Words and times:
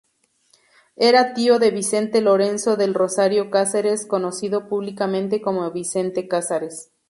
Era 0.95 1.35
tío 1.35 1.59
de 1.59 1.69
Vicente 1.69 2.21
Lorenzo 2.21 2.75
del 2.75 2.95
Rosario 2.95 3.51
Casares, 3.51 4.07
conocido 4.07 4.67
públicamente 4.67 5.43
como 5.43 5.69
Vicente 5.69 6.27
Casares. 6.27 6.89